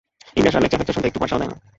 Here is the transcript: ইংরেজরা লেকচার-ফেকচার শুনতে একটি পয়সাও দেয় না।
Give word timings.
ইংরেজরা 0.37 0.61
লেকচার-ফেকচার 0.63 0.95
শুনতে 0.95 1.09
একটি 1.09 1.21
পয়সাও 1.21 1.39
দেয় 1.41 1.51
না। 1.51 1.55